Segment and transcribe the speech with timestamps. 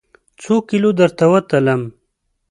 [0.41, 1.81] څوکیلو درته وتلم؟